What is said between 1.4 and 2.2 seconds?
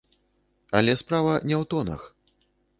не ў тонах.